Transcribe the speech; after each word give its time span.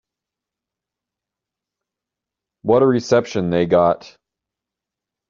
What 2.63 2.81
a 2.81 2.87
reception 2.87 3.51
they 3.51 3.67
got. 3.67 4.17